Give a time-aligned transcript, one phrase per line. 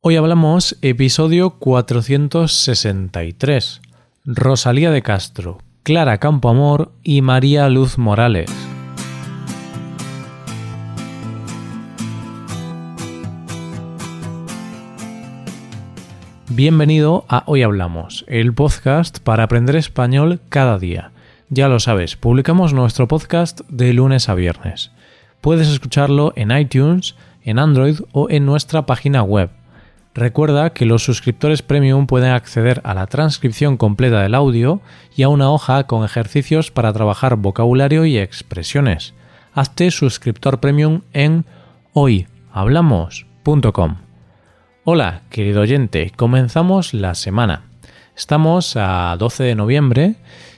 [0.00, 3.80] Hoy hablamos episodio 463.
[4.26, 8.48] Rosalía de Castro, Clara Campoamor y María Luz Morales.
[16.48, 21.10] Bienvenido a Hoy Hablamos, el podcast para aprender español cada día.
[21.50, 24.92] Ya lo sabes, publicamos nuestro podcast de lunes a viernes.
[25.40, 29.50] Puedes escucharlo en iTunes, en Android o en nuestra página web
[30.18, 34.80] Recuerda que los suscriptores premium pueden acceder a la transcripción completa del audio
[35.14, 39.14] y a una hoja con ejercicios para trabajar vocabulario y expresiones.
[39.54, 41.44] Hazte suscriptor premium en
[41.92, 43.98] hoyhablamos.com.
[44.82, 47.62] Hola, querido oyente, comenzamos la semana.
[48.16, 50.16] Estamos a 12 de noviembre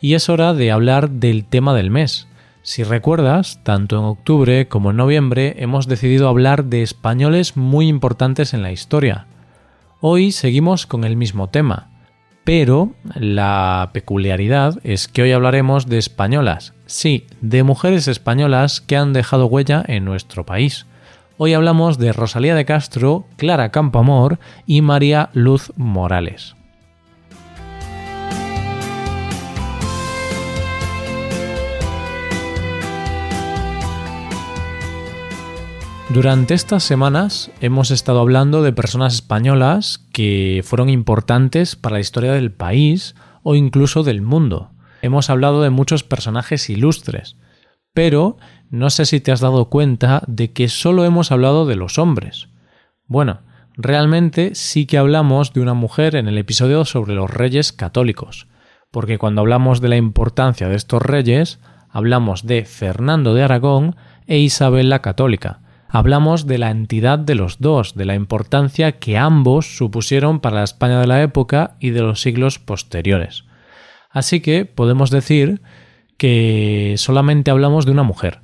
[0.00, 2.26] y es hora de hablar del tema del mes.
[2.62, 8.54] Si recuerdas, tanto en octubre como en noviembre hemos decidido hablar de españoles muy importantes
[8.54, 9.26] en la historia.
[10.04, 11.88] Hoy seguimos con el mismo tema,
[12.42, 19.12] pero la peculiaridad es que hoy hablaremos de españolas, sí, de mujeres españolas que han
[19.12, 20.86] dejado huella en nuestro país.
[21.38, 26.56] Hoy hablamos de Rosalía de Castro, Clara Campoamor y María Luz Morales.
[36.12, 42.32] Durante estas semanas hemos estado hablando de personas españolas que fueron importantes para la historia
[42.32, 44.72] del país o incluso del mundo.
[45.00, 47.38] Hemos hablado de muchos personajes ilustres,
[47.94, 48.36] pero
[48.68, 52.50] no sé si te has dado cuenta de que solo hemos hablado de los hombres.
[53.06, 53.40] Bueno,
[53.78, 58.48] realmente sí que hablamos de una mujer en el episodio sobre los reyes católicos,
[58.90, 63.96] porque cuando hablamos de la importancia de estos reyes, hablamos de Fernando de Aragón
[64.26, 69.18] e Isabel la Católica, hablamos de la entidad de los dos, de la importancia que
[69.18, 73.44] ambos supusieron para la España de la época y de los siglos posteriores.
[74.08, 75.60] Así que podemos decir
[76.16, 78.40] que solamente hablamos de una mujer,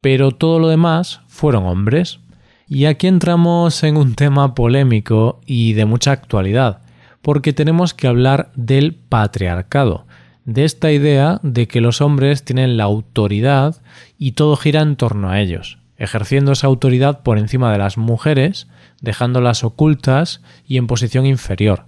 [0.00, 2.20] pero todo lo demás fueron hombres.
[2.68, 6.82] Y aquí entramos en un tema polémico y de mucha actualidad,
[7.20, 10.06] porque tenemos que hablar del patriarcado,
[10.44, 13.82] de esta idea de que los hombres tienen la autoridad
[14.18, 18.68] y todo gira en torno a ellos ejerciendo esa autoridad por encima de las mujeres,
[19.00, 21.86] dejándolas ocultas y en posición inferior.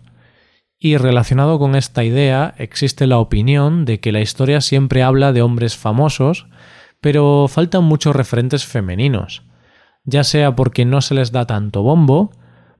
[0.79, 5.43] Y relacionado con esta idea existe la opinión de que la historia siempre habla de
[5.43, 6.47] hombres famosos,
[7.01, 9.43] pero faltan muchos referentes femeninos,
[10.05, 12.31] ya sea porque no se les da tanto bombo,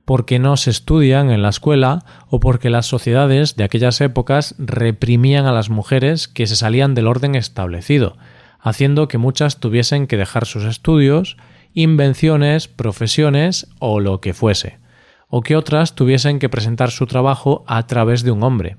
[0.05, 5.45] porque no se estudian en la escuela o porque las sociedades de aquellas épocas reprimían
[5.45, 8.17] a las mujeres que se salían del orden establecido,
[8.59, 11.37] haciendo que muchas tuviesen que dejar sus estudios,
[11.73, 14.79] invenciones, profesiones o lo que fuese,
[15.27, 18.77] o que otras tuviesen que presentar su trabajo a través de un hombre.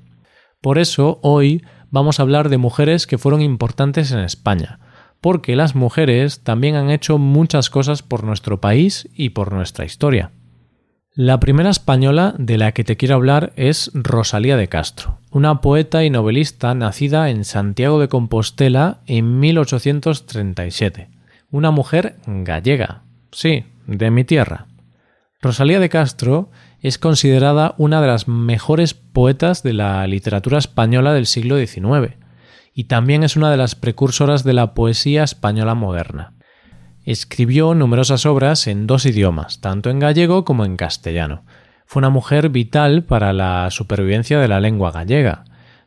[0.60, 4.80] Por eso hoy vamos a hablar de mujeres que fueron importantes en España,
[5.20, 10.32] porque las mujeres también han hecho muchas cosas por nuestro país y por nuestra historia.
[11.16, 16.04] La primera española de la que te quiero hablar es Rosalía de Castro, una poeta
[16.04, 21.08] y novelista nacida en Santiago de Compostela en 1837.
[21.50, 24.68] Una mujer gallega, sí, de mi tierra.
[25.42, 31.26] Rosalía de Castro es considerada una de las mejores poetas de la literatura española del
[31.26, 32.14] siglo XIX
[32.72, 36.34] y también es una de las precursoras de la poesía española moderna.
[37.04, 41.42] Escribió numerosas obras en dos idiomas, tanto en gallego como en castellano.
[41.86, 45.44] Fue una mujer vital para la supervivencia de la lengua gallega,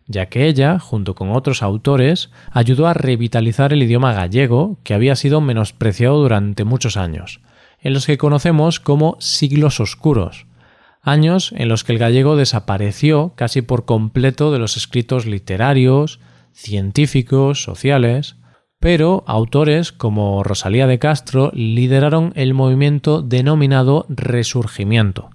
[0.08, 5.16] ya que ella, junto con otros autores, ayudó a revitalizar el idioma gallego, que había
[5.16, 7.42] sido menospreciado durante muchos años,
[7.80, 10.48] en los que conocemos como siglos oscuros,
[11.04, 16.20] años en los que el gallego desapareció casi por completo de los escritos literarios,
[16.54, 18.36] científicos, sociales,
[18.84, 25.30] pero autores como Rosalía de Castro lideraron el movimiento denominado Resurgimiento,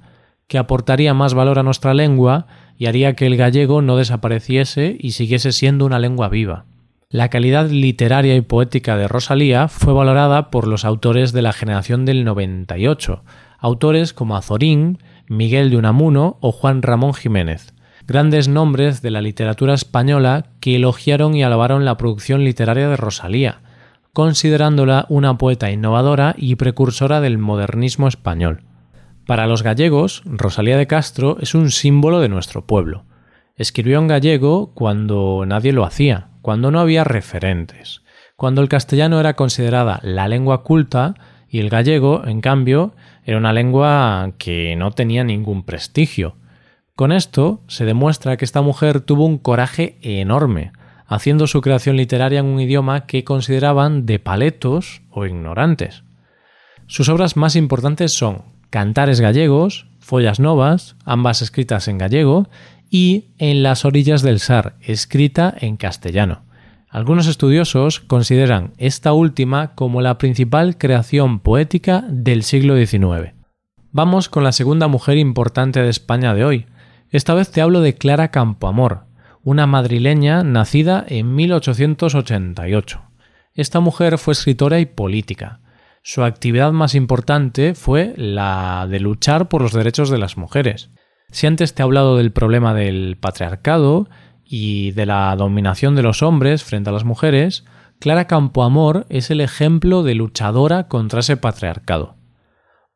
[0.49, 2.47] que aportaría más valor a nuestra lengua
[2.77, 6.67] y haría que el gallego no desapareciese y siguiese siendo una lengua viva.
[7.09, 12.05] La calidad literaria y poética de Rosalía fue valorada por los autores de la generación
[12.05, 13.25] del 98,
[13.59, 17.73] autores como Azorín, Miguel de Unamuno o Juan Ramón Jiménez
[18.09, 23.61] grandes nombres de la literatura española que elogiaron y alabaron la producción literaria de Rosalía,
[24.15, 28.63] considerándola una poeta innovadora y precursora del modernismo español.
[29.27, 33.05] Para los gallegos, Rosalía de Castro es un símbolo de nuestro pueblo.
[33.57, 38.01] Escribió en gallego cuando nadie lo hacía, cuando no había referentes,
[38.37, 41.13] cuando el castellano era considerada la lengua culta
[41.51, 42.95] y el gallego, en cambio,
[43.25, 46.37] Era una lengua que no tenía ningún prestigio.
[46.99, 50.73] Con esto se demuestra que esta mujer tuvo un coraje enorme,
[51.07, 56.03] haciendo su creación literaria en un idioma que consideraban de paletos o ignorantes.
[56.89, 62.49] Sus obras más importantes son Cantares gallegos, Follas novas, ambas escritas en gallego,
[62.91, 66.43] y En las orillas del Sar, escrita en castellano.
[66.89, 73.35] Algunos estudiosos consideran esta última como la principal creación poética del siglo XIX.
[73.93, 76.67] Vamos con la segunda mujer importante de España de hoy.
[77.11, 79.07] Esta vez te hablo de Clara Campoamor,
[79.43, 83.01] una madrileña nacida en 1888.
[83.55, 85.61] Esta mujer fue escritora y política.
[86.03, 90.91] Su actividad más importante fue la de luchar por los derechos de las mujeres.
[91.31, 94.11] Si antes te he hablado del problema del patriarcado
[94.45, 97.65] y de la dominación de los hombres frente a las mujeres,
[98.01, 102.17] Clara Campoamor es el ejemplo de luchadora contra ese patriarcado.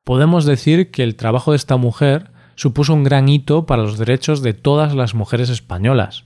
[0.04, 4.42] Podemos decir que el trabajo de esta mujer supuso un gran hito para los derechos
[4.42, 6.24] de todas las mujeres españolas.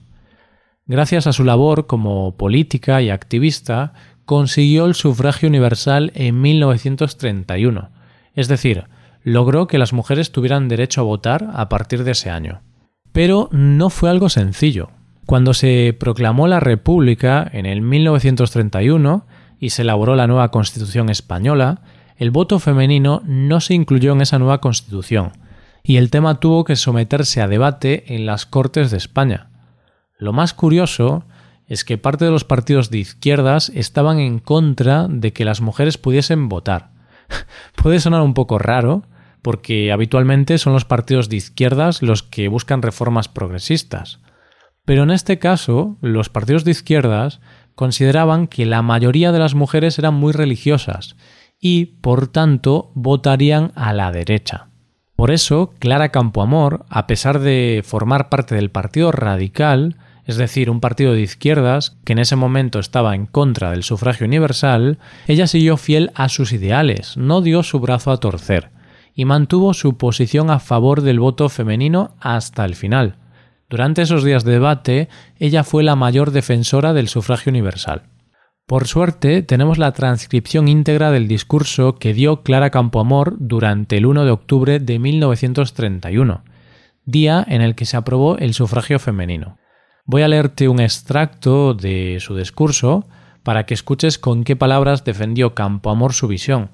[0.85, 3.93] Gracias a su labor como política y activista,
[4.25, 7.89] consiguió el sufragio universal en 1931,
[8.35, 8.85] es decir,
[9.23, 12.61] logró que las mujeres tuvieran derecho a votar a partir de ese año.
[13.11, 14.89] Pero no fue algo sencillo.
[15.25, 19.25] Cuando se proclamó la República en el 1931
[19.59, 21.81] y se elaboró la nueva Constitución española,
[22.15, 25.33] el voto femenino no se incluyó en esa nueva Constitución,
[25.87, 29.51] y el tema tuvo que someterse a debate en las Cortes de España.
[30.17, 31.23] Lo más curioso
[31.65, 35.97] es que parte de los partidos de izquierdas estaban en contra de que las mujeres
[35.97, 36.91] pudiesen votar.
[37.81, 39.03] Puede sonar un poco raro,
[39.41, 44.19] porque habitualmente son los partidos de izquierdas los que buscan reformas progresistas.
[44.83, 47.39] Pero en este caso, los partidos de izquierdas
[47.75, 51.15] consideraban que la mayoría de las mujeres eran muy religiosas
[51.61, 54.66] y, por tanto, votarían a la derecha.
[55.17, 60.79] Por eso, Clara Campoamor, a pesar de formar parte del Partido Radical, es decir, un
[60.79, 65.75] partido de izquierdas que en ese momento estaba en contra del sufragio universal, ella siguió
[65.75, 68.69] fiel a sus ideales, no dio su brazo a torcer,
[69.15, 73.15] y mantuvo su posición a favor del voto femenino hasta el final.
[73.69, 75.09] Durante esos días de debate,
[75.39, 78.03] ella fue la mayor defensora del sufragio universal.
[78.67, 84.25] Por suerte, tenemos la transcripción íntegra del discurso que dio Clara Campoamor durante el 1
[84.25, 86.43] de octubre de 1931,
[87.05, 89.57] día en el que se aprobó el sufragio femenino.
[90.03, 93.07] Voy a leerte un extracto de su discurso
[93.41, 96.71] para que escuches con qué palabras defendió Campoamor su visión.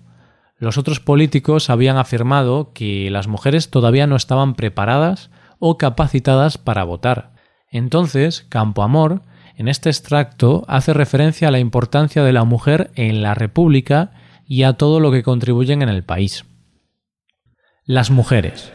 [0.57, 5.29] Los otros políticos habían afirmado que las mujeres todavía no estaban preparadas
[5.59, 7.33] o capacitadas para votar.
[7.69, 9.21] Entonces, Campoamor,
[9.55, 14.11] en este extracto, hace referencia a la importancia de la mujer en la República
[14.47, 16.45] y a todo lo que contribuyen en el país.
[17.85, 18.71] Las mujeres.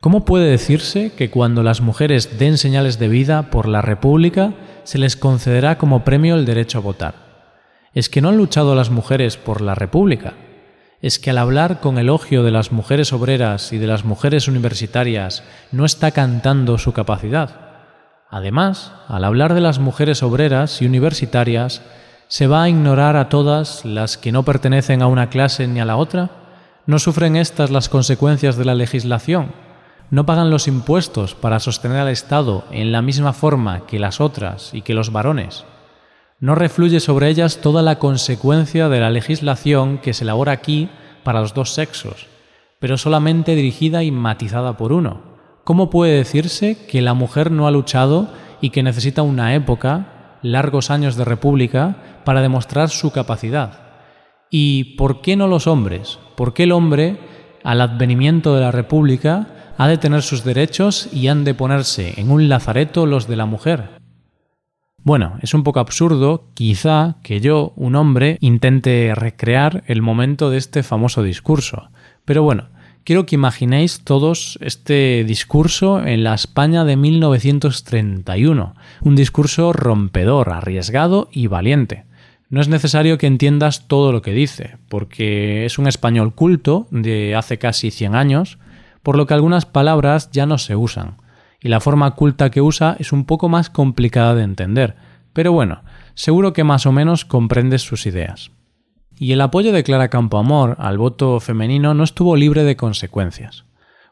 [0.00, 4.98] ¿Cómo puede decirse que cuando las mujeres den señales de vida por la República se
[4.98, 7.14] les concederá como premio el derecho a votar?
[7.94, 10.34] ¿Es que no han luchado las mujeres por la República?
[11.02, 15.42] ¿Es que al hablar con elogio de las mujeres obreras y de las mujeres universitarias
[15.72, 17.67] no está cantando su capacidad?
[18.30, 21.82] Además, al hablar de las mujeres obreras y universitarias,
[22.28, 25.84] ¿se va a ignorar a todas las que no pertenecen a una clase ni a
[25.84, 26.30] la otra?
[26.86, 29.52] ¿No sufren estas las consecuencias de la legislación?
[30.10, 34.72] no pagan los impuestos para sostener al Estado en la misma forma que las otras
[34.72, 35.64] y que los varones.
[36.40, 40.88] No refluye sobre ellas toda la consecuencia de la legislación que se elabora aquí
[41.24, 42.26] para los dos sexos,
[42.78, 45.37] pero solamente dirigida y matizada por uno.
[45.68, 48.30] ¿Cómo puede decirse que la mujer no ha luchado
[48.62, 53.78] y que necesita una época, largos años de república, para demostrar su capacidad?
[54.50, 56.20] ¿Y por qué no los hombres?
[56.38, 57.18] ¿Por qué el hombre,
[57.64, 62.30] al advenimiento de la república, ha de tener sus derechos y han de ponerse en
[62.30, 63.90] un lazareto los de la mujer.
[65.04, 70.56] Bueno, es un poco absurdo, quizá, que yo, un hombre, intente recrear el momento de
[70.56, 71.90] este famoso discurso.
[72.24, 72.68] Pero bueno,
[73.08, 78.74] quiero que imaginéis todos este discurso en la España de 1931.
[79.00, 82.04] Un discurso rompedor, arriesgado y valiente.
[82.50, 87.34] No es necesario que entiendas todo lo que dice, porque es un español culto de
[87.34, 88.58] hace casi 100 años,
[89.02, 91.16] por lo que algunas palabras ya no se usan,
[91.62, 94.96] y la forma culta que usa es un poco más complicada de entender,
[95.32, 95.80] pero bueno,
[96.12, 98.50] seguro que más o menos comprendes sus ideas.
[99.18, 103.64] Y el apoyo de Clara Campoamor al voto femenino no estuvo libre de consecuencias,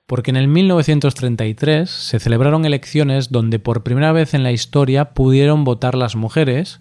[0.07, 5.65] porque en el 1933 se celebraron elecciones donde por primera vez en la historia pudieron
[5.65, 6.81] votar las mujeres,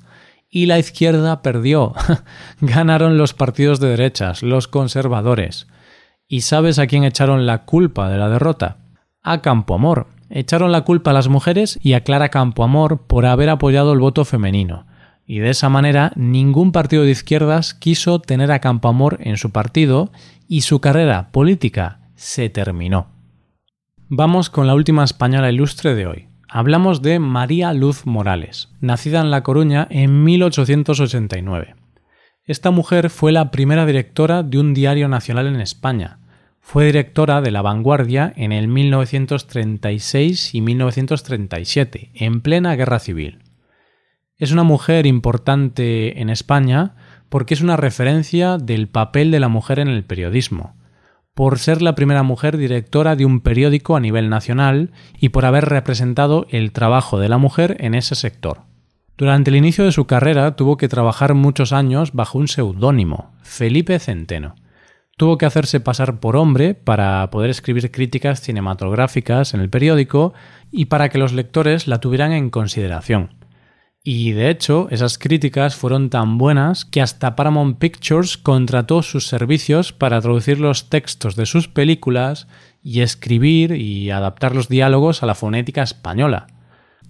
[0.50, 1.94] y la izquierda perdió.
[2.62, 5.68] Ganaron los partidos de derechas, los conservadores,
[6.28, 8.78] ¿Y sabes a quién echaron la culpa de la derrota?
[9.22, 10.08] A Campoamor.
[10.32, 14.26] Echaron la culpa a las mujeres y a Clara Campoamor por haber apoyado el voto
[14.26, 14.88] femenino.
[15.26, 20.12] Y de esa manera ningún partido de izquierdas quiso tener a Campoamor en su partido
[20.48, 23.08] y su carrera política se terminó.
[24.08, 26.28] Vamos con la última española ilustre de hoy.
[26.48, 31.76] Hablamos de María Luz Morales, nacida en La Coruña en 1889.
[32.46, 36.20] Esta mujer fue la primera directora de un diario nacional en España.
[36.62, 43.40] Fue directora de La Vanguardia en el 1936 y 1937, en plena guerra civil.
[44.38, 46.96] Es una mujer importante en España
[47.30, 50.76] porque es una referencia del papel de la mujer en el periodismo
[51.36, 55.66] por ser la primera mujer directora de un periódico a nivel nacional y por haber
[55.66, 58.62] representado el trabajo de la mujer en ese sector.
[59.18, 64.00] Durante el inicio de su carrera tuvo que trabajar muchos años bajo un seudónimo, Felipe
[64.00, 64.56] Centeno.
[65.18, 70.34] Tuvo que hacerse pasar por hombre para poder escribir críticas cinematográficas en el periódico
[70.72, 73.45] y para que los lectores la tuvieran en consideración.
[74.08, 79.94] Y de hecho, esas críticas fueron tan buenas que hasta Paramount Pictures contrató sus servicios
[79.94, 82.48] para traducir los textos de sus películas
[82.84, 86.46] y escribir y adaptar los diálogos a la fonética española.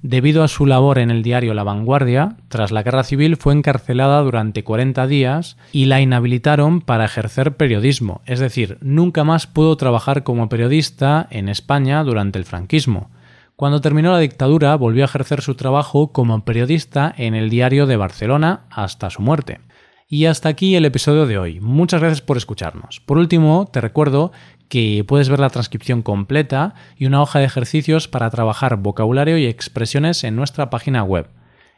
[0.04, 4.22] Debido a su labor en el diario La Vanguardia, tras la guerra civil fue encarcelada
[4.22, 10.24] durante 40 días y la inhabilitaron para ejercer periodismo, es decir, nunca más pudo trabajar
[10.24, 13.10] como periodista en España durante el franquismo.
[13.56, 17.96] Cuando terminó la dictadura volvió a ejercer su trabajo como periodista en el diario de
[17.96, 19.62] Barcelona hasta su muerte.
[20.10, 21.62] Y hasta aquí el episodio de hoy.
[21.62, 23.00] Muchas gracias por escucharnos.
[23.00, 24.34] Por último, te recuerdo
[24.68, 29.46] que puedes ver la transcripción completa y una hoja de ejercicios para trabajar vocabulario y
[29.46, 31.30] expresiones en nuestra página web.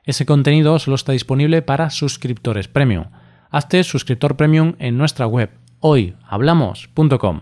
[0.03, 3.05] Ese contenido solo está disponible para suscriptores premium.
[3.51, 7.41] Hazte suscriptor premium en nuestra web hoyhablamos.com.